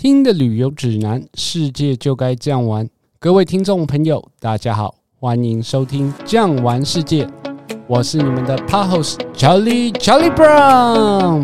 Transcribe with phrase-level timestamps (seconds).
[0.00, 2.88] 听的旅游指南，世界就该这样玩。
[3.18, 7.24] 各位听众朋友，大家好，欢迎收听《这样玩世界》，
[7.88, 11.42] 我是你们的 Pod host Charlie Charlie Brown。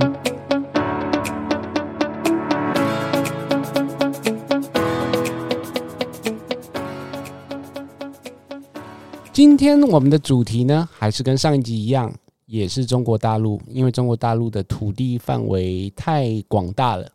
[9.33, 12.15] 今天我们的主题呢，还是跟上一集一样，
[12.47, 17.11] 也是中国大陆，因为中国大陆的土地范围太广大了。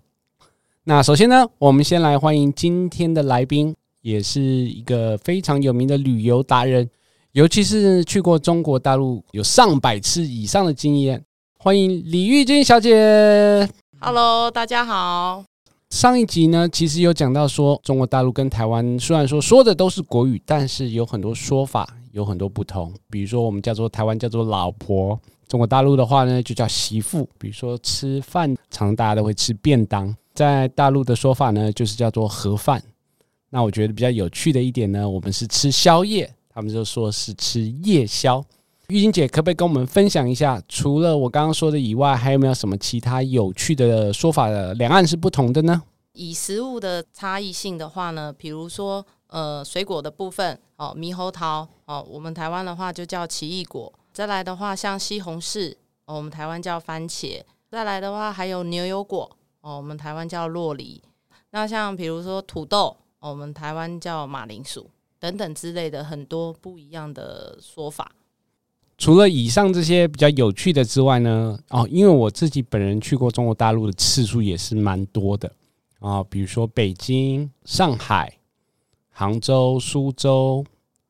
[0.89, 6.89] 那首先呢，我们先来欢迎今天的来宾，也是一个非常有名的旅游达人，
[7.33, 11.23] 尤其是去过中国大陆有上百次以上的经验。
[11.59, 13.69] 欢迎李玉君小姐。
[13.99, 15.43] Hello，大家好。
[15.91, 22.91] 上一集呢，其实有讲到说，中国大陆跟台湾虽然说说的都是国语，但是有很多说法有很多不同。
[23.11, 27.29] 比如说，我们叫做台湾叫做老婆，中国大陆的话呢就叫媳妇。
[27.37, 30.15] 比如说吃饭，常常大家都会吃便当。
[30.39, 32.81] 在大陆的说法呢，就是叫做盒饭。
[33.49, 38.41] 那我觉得比较有趣的一点呢，我们是吃宵夜，他们就说是吃夜宵。
[38.87, 44.73] 玉晶姐可不可以跟我们分享一下，除了我刚刚说的以外，还有没有什么其他有趣的说法的？
[44.75, 45.81] 两岸是不同的呢？
[46.13, 53.91] 以食物的差异性的话呢，比如说呃，水果的部分哦，猕猴桃哦，我们台湾的话就叫奇异果。
[54.13, 55.75] 再来的话，像西红柿
[56.05, 57.41] 哦，我们台湾叫番茄。
[57.69, 59.29] 再来的话，还有牛油果。
[59.61, 61.01] 哦，我们台湾叫洛梨，
[61.51, 68.09] 那像比如说土豆，我们台湾叫马铃薯等等之类的很多不一样的说法。
[68.97, 75.51] 除了以上这些比较有趣的之外呢，哦，因为我自己本人去过中国大陆的次数也是蛮多的
[75.99, 78.37] 啊，比如说北京、上海、
[79.09, 80.65] 杭州、苏州，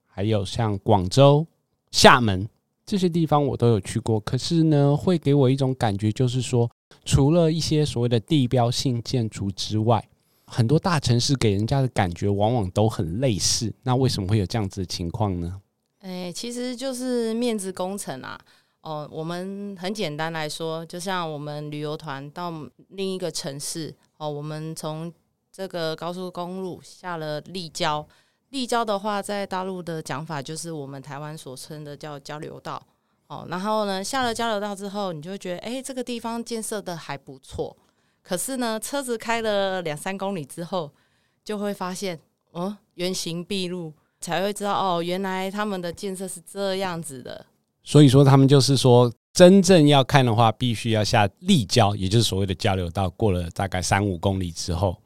[0.08, 1.46] 还有像广州、
[1.92, 2.50] 厦门
[2.84, 4.20] 这些地方我都有去过。
[4.20, 6.68] 可是呢，会给我一种感觉，就是说。
[7.06, 10.08] 除了一些所谓的地标性建筑之外，
[10.46, 13.74] 很多大城市给人家的感觉往往都很类似。
[13.84, 15.62] 那为什么会有这样子的情况呢？
[16.02, 18.40] 诶，其实就是面子工程啊。
[18.82, 22.54] 哦，我们很简单来说，就像我们旅游团到
[22.90, 25.12] 另一个城市，哦，我们从
[25.52, 28.08] 这个高速公路下了立交，
[28.52, 32.82] 立交的话，在大陆的讲法就是我们台湾所称的叫交流道。
[33.30, 37.78] 哦，然后呢，下了交流道之后，你就会觉得，哎，这个地方建设的还不错。
[38.24, 40.92] 可是呢，车子开了两三公里之后，
[41.46, 42.20] 就会发现，
[42.52, 47.46] 哦，原形毕露，才会知道，哦，原来他们的建设是这样子的。
[47.84, 54.98] 所以说，他们就是说，真正要看的话，必须要下立交，也就是所谓的交流道，过了大概三五公里之后，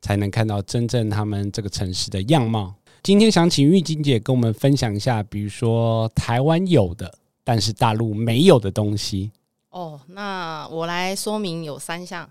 [0.00, 2.72] 才能看到真正他们这个城市的样貌。
[3.02, 7.12] 今天想请玉晶姐跟我们分享一下，比如说台湾有的。
[7.44, 9.32] 但是大陆没有的东西
[9.70, 12.30] 哦，那我来说明有三项。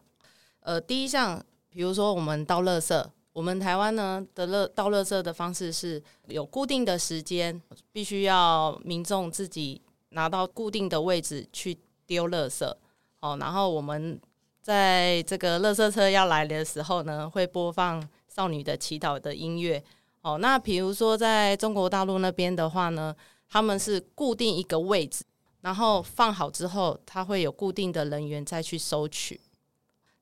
[0.61, 7.59] 呃，第一项，比如说我们倒垃圾，我们台湾呢的垃倒垃圾的方式是有固定的时间，
[7.91, 12.72] 必须要民众自己拿到固定的位置去丢垃圾。
[13.22, 14.19] 哦，然后我们
[14.61, 19.83] 在这个垃圾车要来的时候呢，会播放少女的祈祷的音乐。
[20.22, 23.16] 哦，那比如说在中国大陆那边的话呢，
[23.51, 25.25] 他们是固定一个位置，
[25.59, 29.41] 然后放好之后，他会有固定的人员再去收取。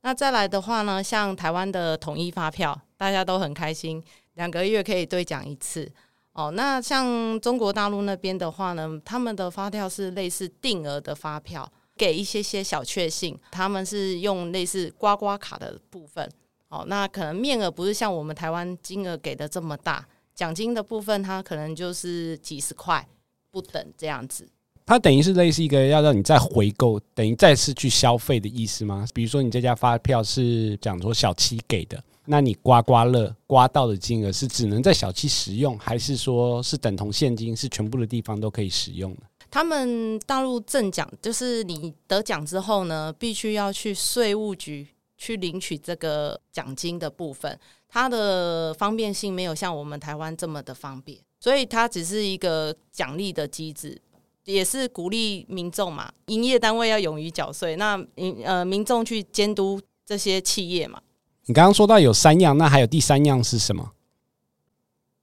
[0.01, 4.03] 那再来的话呢，像台湾的统一发票，大家都很开心，
[4.34, 5.91] 两个月可以兑奖一次。
[6.34, 13.39] 哦，那像中国大陆那边的话呢，他们的发票是类似定额的发票，给一些些小确幸。
[13.51, 16.28] 他们是用类似刮刮卡的部分。
[16.69, 23.07] 哦，那可能面额不是像我们台湾金额给的这么大，奖金的部分它可能就是几十块。
[23.52, 24.48] 不等这样子，
[24.86, 29.06] 它等于是类似一个要让你再回购，等于再次去消费的意思吗？
[29.14, 39.22] 比如说你这家发票是讲说小七给的，那你刮刮乐刮到的金额是只能在小七使用，还是说是等同现金，是全部的地方都可以使用的？
[39.52, 44.88] 他们大陆赠奖就是你得奖之后呢，必须要去税务局
[45.18, 51.19] 去领取这个奖金的部分，它的方便性没有像我们台湾这么的方便。
[51.39, 54.01] 所以它只是一个奖励的机制，
[54.44, 61.01] 也是鼓励民众嘛，营业单位要勇于缴税，那民呃民众去监督这些企业嘛。
[61.45, 63.94] 你刚刚说到有三样，那还有第三样是什么？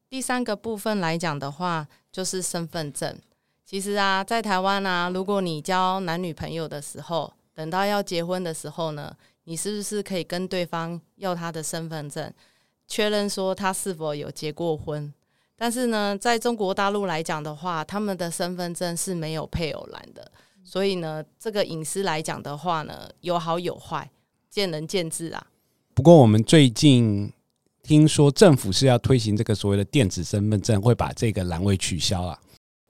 [0.09, 3.19] 第三个部分来讲的话，就是身份证。
[3.65, 9.15] 其实啊，在台湾啊，如果你交男女朋友的时候，等到要结婚的时候呢，
[9.45, 12.33] 你是不是可以跟对方要他的身份证，
[12.87, 15.13] 确认说他是否有结过婚？
[15.59, 20.31] 但是呢，在中国大陆来讲的话，他们的身份证是没有配偶栏的，
[20.63, 24.11] 所以呢，这个隐私来讲的话呢，有好有坏，
[24.51, 25.47] 见仁见智啊。
[25.95, 27.33] 不过我们最近
[27.83, 32.39] 听说政府是要推行这个所谓的电子身份证，会把这个栏位取消啊。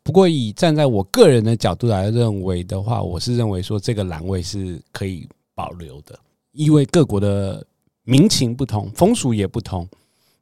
[0.02, 6.18] 不过以站在我个人的角度来认为的话，我是认为说这个栏位是可以保留的，
[6.50, 7.64] 因为各国的
[8.02, 9.88] 民情不同，风俗也不同。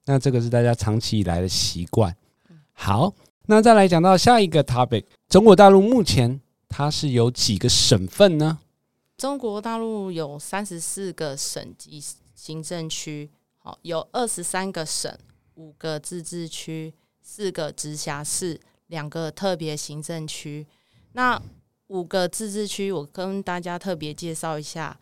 [0.07, 2.15] 那这个是大家长期以来的习惯。
[2.73, 3.15] 好，
[3.47, 8.59] 那再来讲到下一个 topic，中国大陆目前它是有几个省份呢？
[9.17, 12.03] 中国大陆有三十四个省级
[12.35, 15.17] 行政区，好，有二十三个省，
[15.55, 16.93] 五个自治区，
[17.23, 20.67] 四个直辖市，两个特别行政区。
[21.13, 21.41] 那
[21.87, 24.99] 五个自治区，我跟大家特别介绍一下。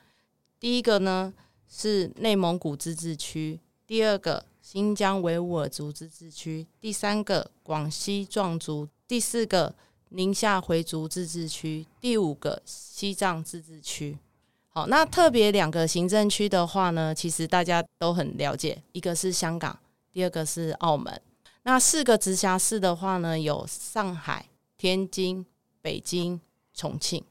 [0.61, 1.33] 第一个呢
[1.67, 4.45] 是内蒙古自治区，第二个。
[4.63, 9.75] 新疆维吾尔族自治区，第三个广西壮族，第四个
[10.11, 14.17] 宁夏回族自治区，第五个西藏自治区。
[14.69, 19.77] 好，那特别两个行政区的话呢，其实大家都很了解，一个是香港，
[20.13, 21.21] 第二个是澳门。
[21.65, 24.47] 那四个直辖市的话呢，有上海、
[24.79, 25.45] 天津、
[25.81, 26.41] 北京、
[26.73, 27.23] 重庆。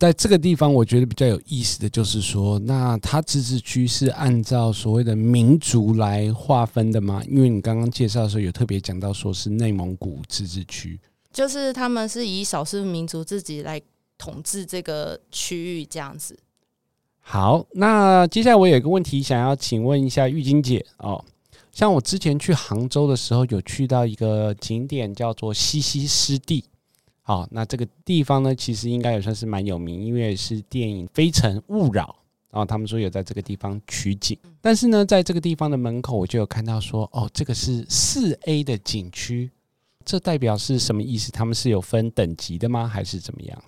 [0.00, 7.22] 在这个地方，我觉得比较有意思的就是说，那它自治区是按照所谓的民族来划分的吗？
[7.28, 10.98] 因为你刚刚介绍的时候有特别讲到，说是内蒙古自治区，
[11.30, 13.78] 就是他们是以少数民族自己来
[14.16, 16.38] 统治这个区域这样子。
[17.20, 21.22] 好，那接下来我有一个问题想要请问一下玉晶姐哦，
[21.72, 26.64] 像我之前去杭州的时候，有去到一个景点叫做西溪湿地。
[27.22, 32.04] 好，那这个地方呢，其实应该也算是蛮有名，因为是电影《非诚勿扰》，
[32.50, 34.36] 然后他们说有在这个地方取景。
[34.60, 39.50] 但是呢，在这个地方的门口，我就有看到说，哦，这个是四 A 的景区，
[40.04, 41.30] 这代表是什么意思？
[41.30, 42.88] 他们是有分等级的吗？
[42.88, 43.62] 还是怎么样？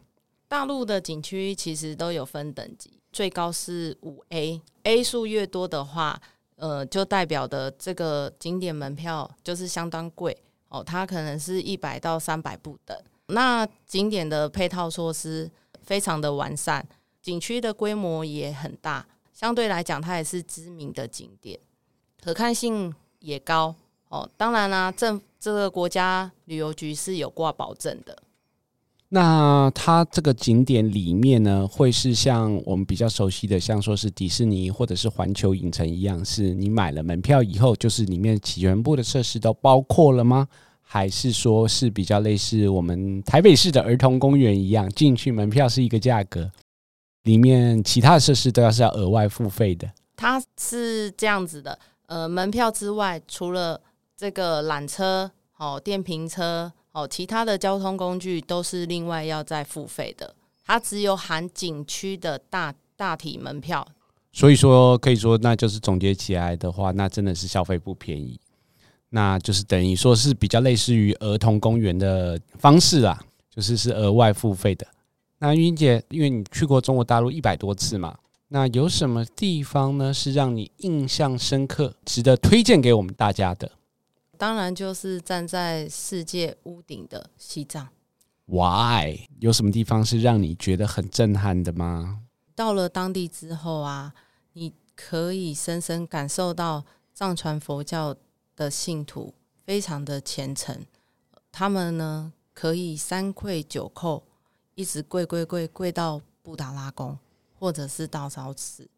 [0.49, 6.21] 大陆的景区其实都有分等级，最高是五 A，A 数越多的话，
[6.57, 10.37] 呃，就代表的这个景点门票就是相当贵
[10.69, 12.97] 哦，它可能是一百到三百不等。
[13.27, 15.51] 那景点的配套措施
[15.83, 16.87] 非常的完善，
[17.21, 21.59] 景区的规模也很大，相对来讲，它也是知名的景点，
[22.23, 23.75] 可看性也高
[24.09, 24.29] 哦。
[24.37, 28.23] 当然啦、啊，政这个国家旅游局是有挂保证的。
[29.15, 40.49] 那它这个景点里面呢，会是像我们比较熟悉的，像说是迪士尼或者是环球影城一样，是你买了门票以后，就是里面全部的设施都包括了吗？
[40.93, 46.53] 还是说是比较类似我们台北市的儿童公园一样，进去门票是一个价格，
[47.23, 49.91] 里面其他的设施都要是要额外付费的。
[50.15, 51.79] 它是这样子的，
[52.09, 53.81] 呃，门票之外，除了
[54.15, 60.35] 这个缆车、哦电瓶车、哦其他的交通工具都是另外要再付费的。
[60.67, 63.89] 它只有含景区的大大体门票。
[64.31, 68.39] 所以说，可以说那就是总结起来的话，那真的是消费不便宜。
[69.15, 74.87] 那就是等于说是比较类似于儿童公园的方式啦，就是是额外付费的。
[75.39, 78.17] 那云姐，因为你去过中国大陆一百多次嘛，
[78.49, 83.71] 那有什么地方呢是让你印象深刻、值得推荐给我们大家的？
[84.39, 87.87] 当然就是站在世界屋顶的西藏。
[88.47, 89.27] Why？
[89.41, 92.21] 有什么地方是让你觉得很震撼的吗？
[92.55, 94.15] 到了当地之后啊，
[94.55, 98.17] 你可以深深感受到藏传佛教。
[98.63, 99.35] 的信徒
[99.67, 100.87] 非常的虔诚，
[101.51, 104.23] 他们呢可以三跪九叩，
[104.77, 107.19] 一直跪跪跪跪到布达拉宫
[107.59, 108.89] 或者是大昭寺，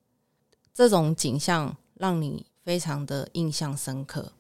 [0.75, 4.33] 这种景象让你非常的印象深刻。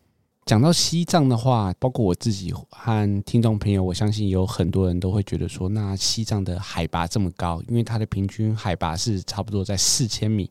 [0.44, 10.50] 讲到西藏的话，包括我自己和听众朋友，我相信有很多人都会觉得说，那西藏的海拔这么高，因为它的平均海拔是差不多在四千米，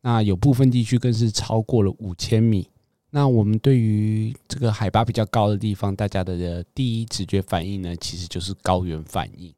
[0.00, 2.68] 那有部分地区更是超过了五千米。
[3.10, 9.52] 那我们对于这个海拔比较高的地方，大家的第一直觉反应呢，其实就是高原反应。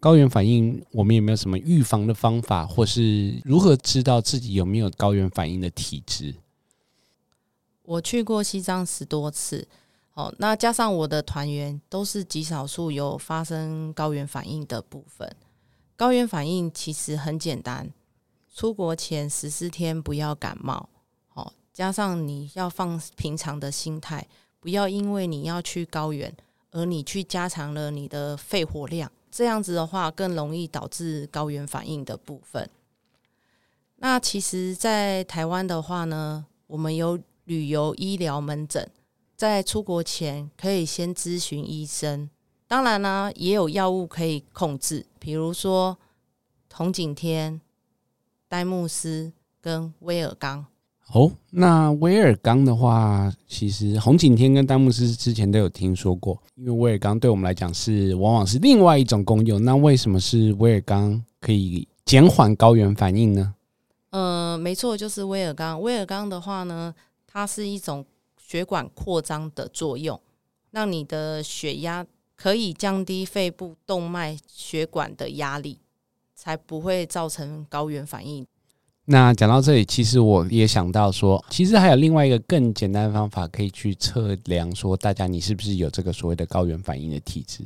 [0.00, 6.34] 高原反应，我们有没有什么预防的方法，或是如何知道自己有没有高原反应的体质？
[7.82, 9.68] 我去过西藏十多次，
[10.14, 15.30] 哦，那加上我的团员都是极少数有发生高原反应的部分。
[15.96, 17.90] 高原反应其实很简单，
[18.54, 20.88] 出国前十四天不要感冒。
[21.74, 24.26] 加上你要放平常的心态，
[24.60, 26.32] 不要因为你要去高原，
[26.70, 32.70] 而你去加强了你的肺活量，这样子的话更容易导致高原反应的部分。
[33.96, 38.88] 那其实，在台湾的话呢，我们有旅游医疗门诊，
[39.36, 42.30] 在出国前可以先咨询医生。
[42.68, 45.98] 当然呢，也有药物可以控制，比如说
[46.72, 47.60] 红景天、
[48.48, 50.66] 丹木斯跟威尔刚。
[51.12, 59.62] 哦，那威尔刚的话，其实红景天跟丹木斯之前都有听说过，因为威尔刚对我们来讲是往往是另外一种功用。
[59.64, 63.54] 那为什么是威尔刚可以减缓高原反应呢？
[64.10, 65.80] 呃，没错，就是威尔刚。
[65.80, 66.92] 威尔刚的话呢，
[67.26, 68.04] 它是一种
[68.36, 70.20] 血管扩张的作用，
[70.72, 75.78] 让你的血压可以降低肺部动脉血管的压力，
[76.34, 78.44] 才不会造成高原反应。
[79.06, 87.62] 那讲到这里，其实我也想到说，其实还有另外一个更简单的方法可以去测量，说大家你是不是有这个所谓的高原反应的体质？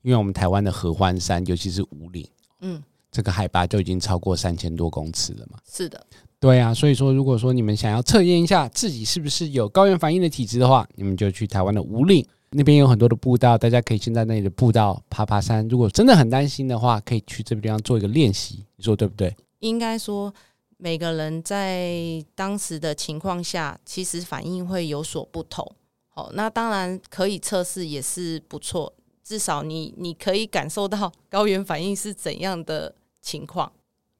[0.00, 2.26] 因为我们台湾的合欢山，尤其是五岭，
[2.62, 5.58] 嗯，这个海拔就已经超过三千多公尺了嘛。
[5.70, 6.02] 是的，
[6.40, 6.72] 对啊。
[6.72, 15.68] 所以说，如果说你们想要测验一下自己是不是有高原反应的体质的话，你们就去台湾的五岭那边有很多的步道，大家可以先在那里的步道爬爬山。
[15.68, 19.36] 如果真的很担心的话，可以去这个地方做一个练习，你说对不对？
[19.58, 20.32] 应该说。
[20.78, 25.74] 每个人在当时的情况下，其实反应会有所不同。
[26.08, 28.92] 好，那当然可以测试也是不错，
[29.22, 33.70] 至少你你可以感受到高原反应是怎样的情况。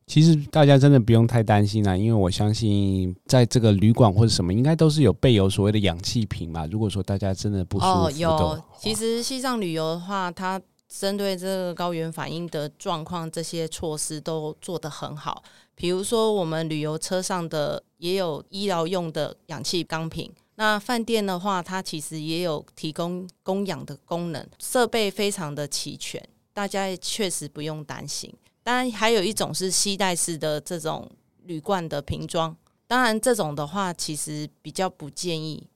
[0.07, 6.67] 其实大家真的不用太担心啦，因为我相信在这个旅馆或者什么，应该都是有备有所谓的氧气瓶嘛。
[6.67, 8.63] 如果说大家真的不舒服，有。
[8.79, 15.43] 其实西藏旅游的话，它针对这个高原反应的状况，这些措施都做得很好。
[15.75, 20.33] 比如说，我们旅游车上的也有医疗用的氧气钢瓶。
[20.57, 26.21] 那饭店的话，它其实也有提供供氧的功能，设备非常的齐全，
[26.53, 28.35] 大家也确实不用担心。
[28.65, 31.09] 当然，还有一种是携带式的这种
[31.45, 32.57] 铝罐的瓶装，
[32.89, 35.69] 当然这种的话，其实比较不建议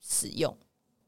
[0.00, 0.56] 使用。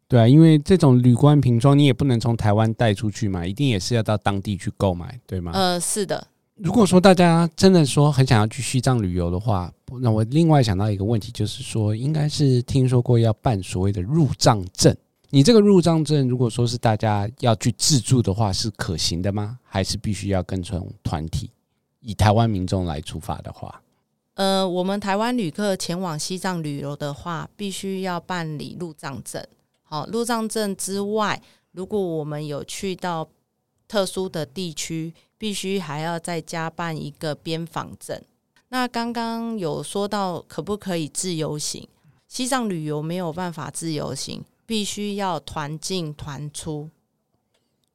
[0.08, 5.50] 对啊，因为这种铝罐瓶装，你也不能从台湾带出去嘛，一定也是要到当地去购买，对吗？
[5.54, 6.26] 呃，是的。
[6.54, 9.70] 如果说大家真的说很想要去西藏旅游的话，
[10.00, 14.96] 那我另外想到一个问题，就是说，应该是听说过要办所谓的入藏证。
[15.28, 19.58] 你这个入藏证，如果说是大家要去自助的话，是可行的吗？
[19.64, 21.50] 还是必须要跟从团体？
[22.00, 23.82] 以台湾民众来出发的话，
[24.34, 29.44] 呃，我们台湾旅客前往西藏旅游的话，必须要办理入藏证。
[30.00, 33.28] 好，入藏证之外，如果我们有去到
[33.88, 35.14] 特殊的地区。
[35.38, 38.18] 必须还要再加办一个边防证。
[38.70, 41.86] 那刚刚有说到可不可以自由行？
[42.26, 46.88] 西藏旅游没有办法自由行，必须要团进团出。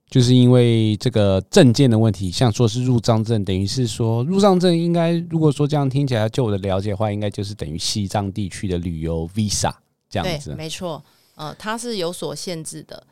[0.08, 9.74] 就是因为这个证件的问题，像说是入藏证，等于是说入藏证应该，如果说这样听起来，就我的了解的话，应该就是等于西藏地区的旅游 visa
[10.08, 10.54] 这样子。
[10.54, 11.04] 没错，
[11.42, 13.08] 呃，它是有所限制的，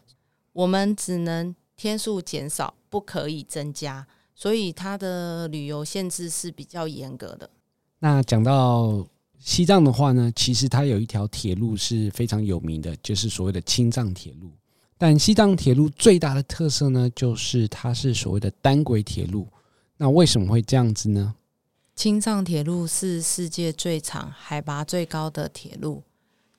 [0.54, 4.06] 我们只能天数减少，不可以增加。
[4.36, 7.50] 所以它的旅游限制是比较严格的。
[7.98, 9.04] 那讲到
[9.40, 14.52] 西藏的话呢，其实它有一条铁路是非常有名的，就是所谓的青藏铁路。
[14.96, 19.48] 但西藏铁路最大的特色呢，就是它是所谓的单轨铁路。
[19.98, 21.34] 那为什么会这样子呢？
[21.96, 26.04] 青藏铁路是世界最长、海拔最高的铁路，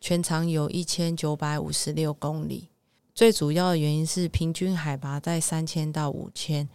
[0.01, 2.69] 全长有一千九百五十六公里。
[3.15, 6.69] 最主要的原因是平均海拔在三千到五千。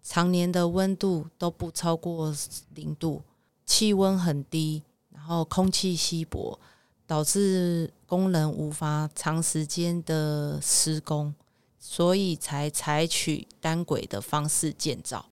[0.00, 2.34] 常年的温度都不超过
[2.74, 3.22] 零度，
[3.66, 6.58] 气温很低，然后空气稀薄，
[7.04, 11.34] 导致工人无法长时间的施工，
[11.78, 15.26] 所以才采取单轨的方式建造。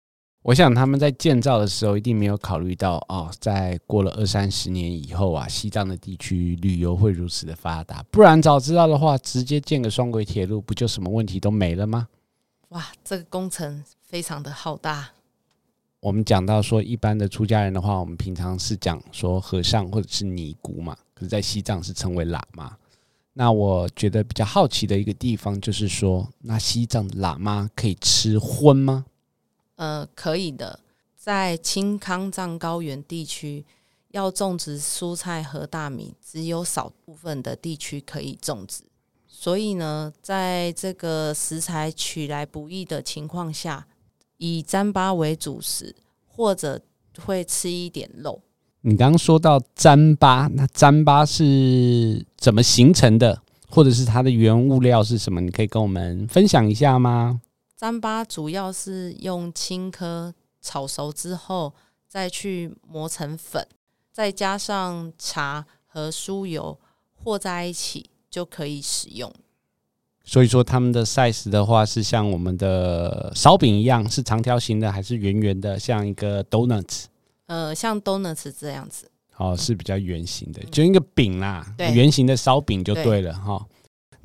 [0.47, 12.07] 我想他们在建造的时候一定没有考虑到哦，在过了二三十年以后啊，西藏的地区旅游会如此的发达，不然早知道的话，直接建个双轨铁路，不就什么问题都没了吗？
[12.69, 13.83] 哇，这个工程。
[14.01, 15.11] 非常的浩大。
[15.99, 22.77] 我们讲到说，一般的出家人的话，我们平常是讲说和尚或者是尼姑嘛，可是，在西藏是称为喇嘛。
[23.33, 29.05] 那我觉得比较好奇的一个地方就是说，那西藏喇嘛可以吃荤吗？
[29.77, 30.81] 呃，可以的。
[31.17, 33.65] 在青康藏高原地区，
[34.11, 38.85] 要种植蔬菜和大米，只有少部分的地区可以种植。
[39.27, 43.87] 所以呢，在这个食材取来不易的情况下，
[44.39, 45.95] 以糌粑为主食，
[46.27, 46.81] 或者
[47.19, 48.41] 会吃一点肉。
[48.83, 55.41] 你刚刚说到糌粑，那糌粑是怎么形成的，或者是它的原物料是什么？
[55.41, 57.41] 你可以跟我们分享一下吗？
[57.79, 61.75] 糌粑主要是用青稞炒熟之后，
[62.09, 63.67] 再去磨成粉，
[64.11, 66.79] 再加上茶和酥油
[67.15, 69.33] 和在一起就可以使用。
[70.25, 77.05] 所以说，他们的 size 的话是像我们的烧饼一样，是长条形的还是圆圆的，像一个 donuts？
[77.47, 79.09] 呃，像 donuts 这样子。
[79.37, 83.67] 哦，是比较圆形的，就一个饼啦，圆形的烧饼就对了哈、哦。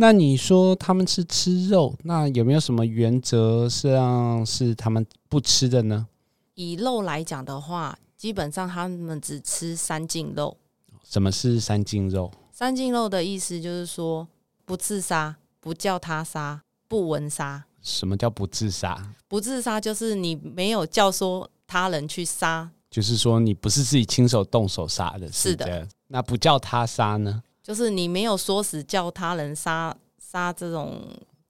[0.01, 6.07] 那你说他们是吃肉，那有没有什么原则上是他们不吃的呢？
[6.55, 10.57] 以肉来讲的话，基本上他们只吃三净肉。
[11.03, 12.31] 什么是三净肉？
[12.51, 14.27] 三净肉的意思就是说，
[14.65, 17.65] 不自杀，不叫他杀，不闻杀。
[17.83, 19.13] 什么叫不自杀？
[19.27, 25.31] 不自杀就是你没有教唆他人去杀，就是说你不是自己亲手动手杀的。
[25.31, 25.87] 是的。
[26.07, 27.43] 那不叫他杀呢？
[27.63, 31.01] 就是你没有说死叫他人杀杀这种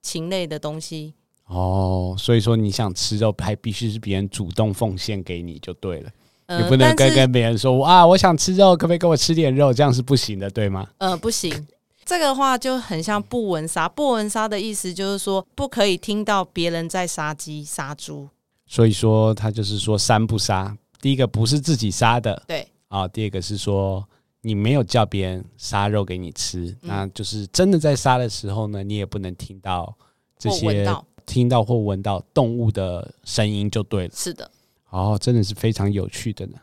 [0.02, 1.14] 禽类的东西。
[1.48, 6.10] 哦，所以说你想吃肉，还必须是别人主动奉献给你就对了。
[6.48, 9.74] 你、呃、不能跟跟别人说啊，我想吃肉，可不可以给我吃点肉？
[9.74, 10.88] 这样是不行的，对吗？
[10.98, 11.68] 呃，不行。
[12.04, 13.88] 这个话就很像不闻杀。
[13.88, 18.28] 不闻杀的意思就是说，不可以听到别人在杀鸡杀猪。
[18.66, 20.76] 所以说，他就是说三不杀。
[21.00, 23.08] 第一个不是自己杀的，对啊。
[23.08, 24.06] 第二个是说
[24.42, 29.96] 你没有叫别人杀肉给你吃，嗯、那就是真的在杀的时候呢，你也不能听到
[30.38, 30.86] 这些
[31.26, 34.14] 听到或闻到动物的声音就对了。
[34.14, 34.50] 是的。
[34.90, 36.58] 哦，真的是非常有趣的呢。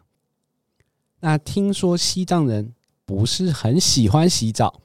[1.21, 4.81] 那听说西藏人不是很喜欢洗澡。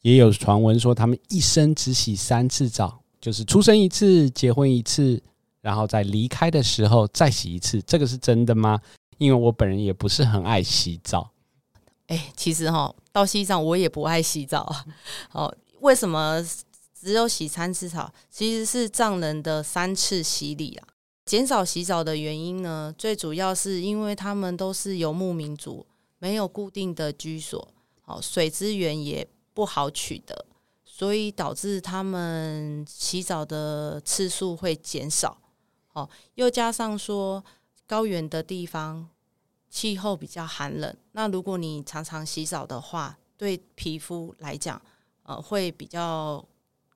[0.00, 5.22] 也有传闻说，他们一生只洗三次澡，就是出生一次、结婚一次，
[5.60, 7.80] 然后在离开的时候再洗一次。
[7.82, 8.80] 这个是真的吗？
[9.18, 11.30] 因为我本人也不是很爱洗澡。
[12.12, 14.84] 哎，其实哈，到西藏我也不爱洗澡啊。
[15.32, 16.44] 哦，为什么
[16.94, 18.12] 只有洗三次澡？
[18.30, 20.88] 其实是藏人的三次洗礼啊。
[21.24, 25.86] 减少洗澡的原因呢，最主要是因为他们都是游牧民族，
[26.18, 27.66] 没有固定的居所，
[28.04, 29.26] 哦，水资源也。
[29.54, 30.46] 不好取得，
[30.82, 35.36] 所以导致他们洗澡的次数会减少。
[35.92, 37.44] 哦，又加上说
[37.86, 39.06] 高原的地方
[39.72, 44.80] 气候比较寒冷，那如果你常常洗澡的话，对皮肤来讲，
[45.22, 46.44] 呃，会比较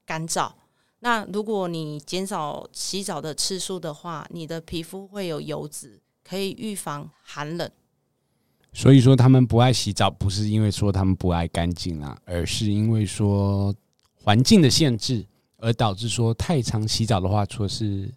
[0.05, 0.53] 干燥。
[0.99, 7.69] 那如果你减少洗澡的次数的话，你的皮肤会有油脂，可以预防寒冷。
[8.75, 13.75] 所以说他们不爱洗澡，不是因为说他们不爱干净啊，而是因为说
[14.15, 15.25] 环境的限制，
[15.57, 18.13] 而导致说太常洗澡的话，除了是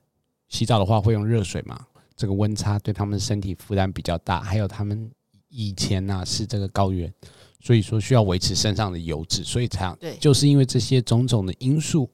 [0.49, 1.87] 洗澡的话会用热水嘛，
[2.19, 5.09] 这个温差对他们身体负担比较大，还有他们
[5.47, 7.11] 以前呢、啊、是这个高原，
[7.61, 12.09] 所以说需要维持身上的油脂，所以才对，就是因为这些种种的因素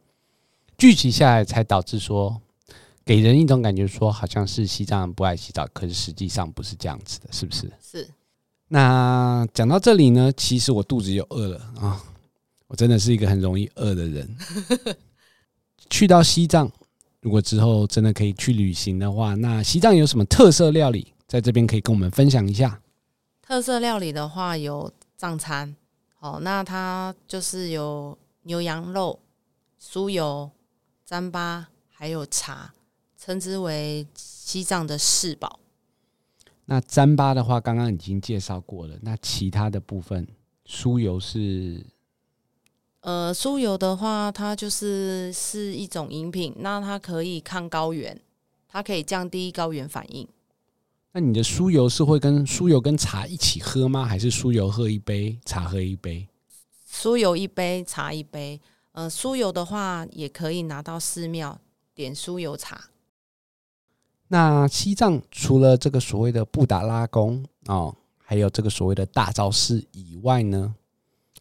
[0.78, 2.40] 聚集下来，才导致说
[3.04, 7.74] 给人一种感觉说好像是西藏人不爱洗澡，可是实际上不是这样子的，是不是？
[7.82, 8.08] 是。
[8.68, 12.00] 那讲到这里呢，其实我肚子又饿了啊！
[12.68, 14.38] 我真的是一个很容易饿的人。
[15.90, 16.72] 去到西藏，
[17.26, 22.80] 如果之后真的可以去旅行的话，那西藏有什么特色料理，在这边可以跟我们分享一下？
[23.42, 25.76] 特色料理的话，有藏餐，
[26.20, 29.20] 哦，那它就是有牛羊肉、
[29.82, 30.52] 酥油、
[31.10, 32.72] 糌粑，还有茶，
[33.18, 35.60] 称之为西藏的四宝。
[36.66, 38.96] 那糌粑的话，刚刚已经介绍过了。
[39.02, 40.28] 那其他的部分，
[40.68, 41.84] 酥油是，
[43.06, 48.20] 呃，酥油的话，它就是是一种饮品，那它可以抗高原，
[48.68, 50.28] 它可以降低高原反应。
[51.12, 54.04] 那你的酥油是会跟酥油跟茶一起喝吗？
[54.06, 56.28] 还是酥油喝一杯，茶喝一杯？
[56.92, 58.60] 酥油一杯，茶一杯。
[58.94, 61.62] 呃，酥油的话，也可以拿到寺庙
[61.94, 62.90] 点酥油茶。
[64.30, 70.74] 那西藏除了这个所谓的布达拉宫哦，还有这个所谓的大昭寺以外呢，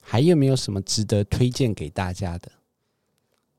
[0.05, 2.53] 还有没有什么值得推荐给大家的？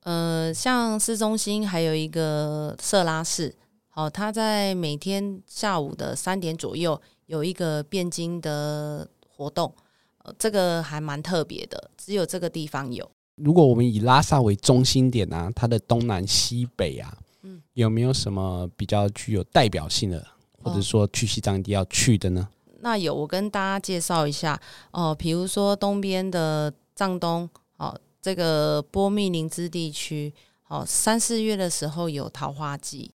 [0.03, 3.55] 呃，像市中心还有一个色拉寺，
[3.89, 9.73] 好，它在每天下午的三点左右有一个辩经的活动，
[10.19, 13.09] 呃，这个还蛮特别的，只有这个地方有。
[13.35, 17.17] 如果我们以拉萨为中心点啊，它的东南西北啊。
[17.47, 20.25] 嗯有没有什么比较具有代表性的，
[20.63, 22.47] 或者说去西藏一定要去的呢？
[22.85, 25.13] 那有，我跟大家介绍一下哦。
[25.15, 30.31] 比如说东边的藏东，哦，这个波密林芝地区，
[30.67, 33.11] 哦，三四月的时候有桃花季，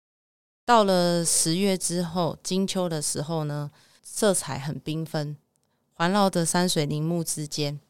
[0.64, 3.68] 到了十月之后，金秋的时候呢，
[4.04, 5.36] 色彩很缤纷，
[5.94, 7.80] 环绕着山水林木之间。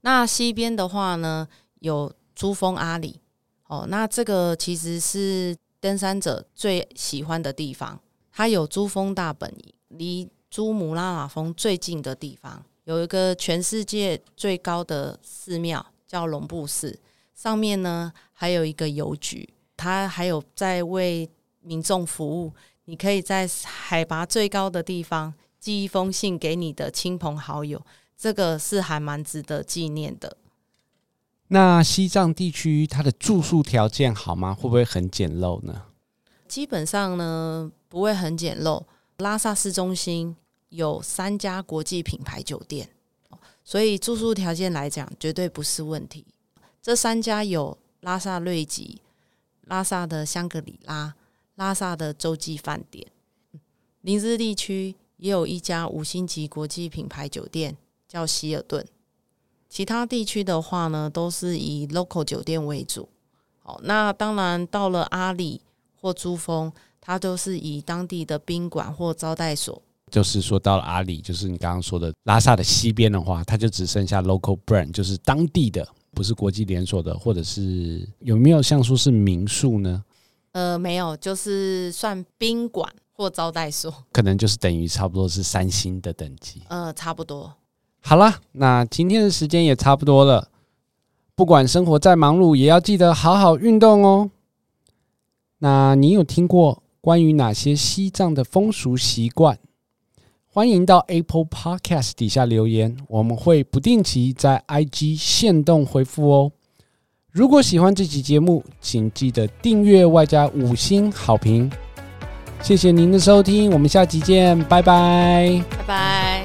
[0.00, 1.46] 那西边的话呢，
[1.80, 3.20] 有珠峰阿里。
[3.66, 8.00] 哦，那这个其实是登山者最喜欢的地方。
[8.32, 16.98] 它有珠峰大本营，离珠穆朗玛峰最近的地方，有一个全世界最高的寺庙叫龙布寺，
[17.34, 21.28] 上面呢还有一个邮局，它还有在为
[21.60, 22.52] 民众服务。
[22.84, 27.84] 你可以在海拔最高的地方寄一封信给你的亲朋好友，
[28.16, 30.36] 这个是还蛮值得纪念的。
[31.48, 34.54] 那西藏地区它的住宿条件好吗？
[34.54, 35.82] 会不会很简陋呢？
[36.46, 38.84] 基本上呢，不会很简陋。
[39.18, 40.36] 拉萨市中心
[40.68, 42.90] 有三家国际品牌酒店，
[43.64, 46.26] 所以住宿条件来讲绝对不是问题。
[46.82, 49.00] 这三家有拉萨瑞吉、
[49.62, 51.14] 拉萨的香格里拉、
[51.54, 53.06] 拉萨的洲际饭店。
[54.02, 57.74] 林芝地区也有一家五星级国际品牌酒店，
[58.06, 58.86] 叫希尔顿。
[59.70, 63.08] 其他地区的话呢，都是以 local 酒店为主。
[63.60, 65.62] 好，那当然到了阿里
[65.98, 66.70] 或珠峰。
[67.06, 80.02] 它都是以当地的宾馆或招待所，就是说到了阿里，就是你刚刚说的拉萨的西边的话，它就只剩下 local brand，就是当地的，不是国际连锁的，或者是有没有像说是民宿呢？
[80.50, 86.62] 呃，没有，就是算宾馆或招待所，可能就是等于差不多是三星的等级。
[86.66, 87.54] 呃，差不多。
[88.00, 90.48] 好了，那今天的时间也差不多了，
[91.36, 94.28] 不管生活再忙碌，也要记得好好运动哦。
[95.58, 96.82] 那你有听过？
[97.06, 99.56] 关于哪些西藏的风俗习惯，
[100.44, 106.50] 欢迎到 Apple Podcast 底下留言，我们会不定期在 IG 限动回复哦。
[107.30, 111.70] 如果喜欢这期节目，请记得订阅外加五星好评。
[112.60, 116.44] 谢谢您的收听，我们下期见，拜拜，拜拜。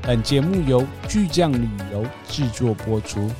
[0.00, 3.30] 本节目由巨匠旅游制作播出。